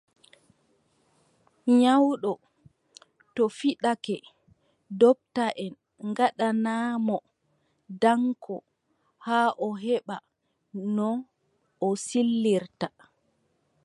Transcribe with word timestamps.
Nyawɗo 1.79 2.31
to 3.35 3.43
fiɗake, 3.57 4.17
ndoptaʼen 4.93 5.73
ngaɗana 6.09 6.73
mo 7.07 7.17
danko 8.01 8.55
haa 9.25 9.47
o 9.67 9.69
heɓa 9.83 10.15
no 10.95 11.09
o 11.85 11.87
sillira. 12.07 12.87